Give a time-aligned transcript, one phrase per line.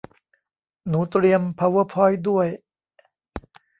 [0.87, 2.47] หนูเตรียม พาวเวอร์พอยท์ ด้วย